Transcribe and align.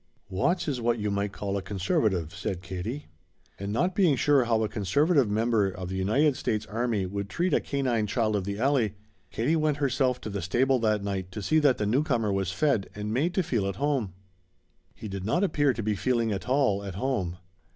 "Watts 0.29 0.67
is 0.67 0.81
what 0.81 0.97
you 0.97 1.11
might 1.11 1.31
call 1.31 1.55
a 1.57 1.61
conservative," 1.61 2.33
said 2.33 2.63
Katie. 2.63 3.05
And 3.59 3.71
not 3.71 3.93
being 3.93 4.15
sure 4.15 4.45
how 4.45 4.63
a 4.63 4.67
conservative 4.67 5.29
member 5.29 5.69
of 5.69 5.89
the 5.89 5.95
United 5.95 6.35
States 6.35 6.65
Army 6.65 7.05
would 7.05 7.29
treat 7.29 7.53
a 7.53 7.59
canine 7.59 8.07
child 8.07 8.35
of 8.35 8.43
the 8.43 8.57
alley, 8.57 8.95
Katie 9.29 9.55
went 9.55 9.77
herself 9.77 10.19
to 10.21 10.29
the 10.31 10.41
stable 10.41 10.79
that 10.79 11.03
night 11.03 11.31
to 11.33 11.43
see 11.43 11.59
that 11.59 11.77
the 11.77 11.85
newcomer 11.85 12.33
was 12.33 12.51
fed 12.51 12.89
and 12.95 13.13
made 13.13 13.35
to 13.35 13.43
feel 13.43 13.67
at 13.67 13.75
home. 13.75 14.13
He 14.95 15.07
did 15.07 15.23
not 15.23 15.43
appear 15.43 15.71
to 15.71 15.83
be 15.83 15.93
feeling 15.93 16.31
at 16.31 16.49
all 16.49 16.83
at 16.83 16.95
home. 16.95 17.37